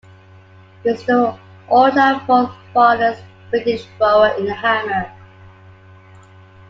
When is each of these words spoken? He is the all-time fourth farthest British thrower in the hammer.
He 0.81 0.89
is 0.89 1.05
the 1.05 1.37
all-time 1.69 2.25
fourth 2.25 2.49
farthest 2.73 3.21
British 3.51 3.85
thrower 3.99 4.29
in 4.35 4.45
the 4.45 4.53
hammer. 4.55 5.11